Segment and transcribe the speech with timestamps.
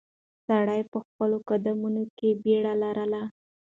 [0.45, 3.23] سړی په خپلو قدمونو کې بیړه لرله.